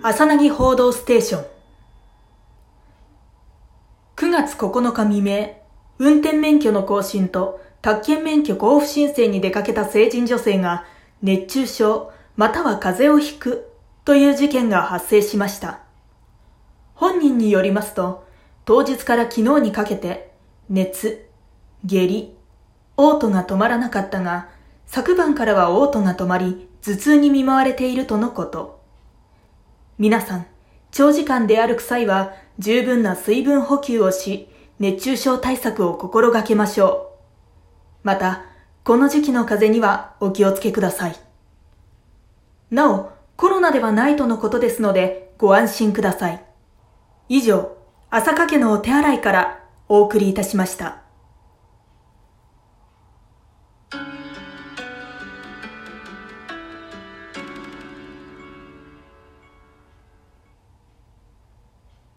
[0.00, 1.44] 朝凪報道ステーション。
[4.14, 5.56] 9月9日未明、
[5.98, 10.84] 運転免許の更新と宅建免許交付申請に出かけた成人女性が
[11.20, 13.72] 熱中症または風邪をひく
[14.04, 15.80] という事件が発生しました。
[16.94, 18.24] 本人によりますと、
[18.64, 20.30] 当日から昨日にかけて
[20.70, 21.26] 熱、
[21.84, 22.36] 下痢、
[22.96, 24.48] 嘔吐が止まらなかったが、
[24.86, 28.77] 昨晩からは嘔吐が止まり、頭痛に見舞われているとのこと。
[29.98, 30.46] 皆さん、
[30.92, 34.48] 長時間で歩く際は十分な水分補給をし、
[34.78, 37.16] 熱中症対策を心がけましょ
[38.04, 38.06] う。
[38.06, 38.44] また、
[38.84, 41.16] この時期の風邪にはお気をつけください。
[42.70, 46.44] なお、コロナではないとのことですので、ご安心ください。
[47.28, 47.76] 以上、
[48.08, 51.07] 朝かけのお手洗いからお送りいたしました。